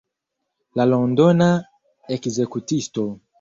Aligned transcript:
La 0.79 0.87
Londona 0.93 1.51
ekzekutisto. 2.17 3.07